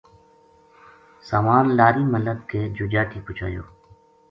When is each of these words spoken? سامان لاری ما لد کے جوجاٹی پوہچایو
سامان 1.29 1.63
لاری 1.77 2.03
ما 2.11 2.19
لد 2.25 2.39
کے 2.51 2.61
جوجاٹی 2.77 3.19
پوہچایو 3.25 3.63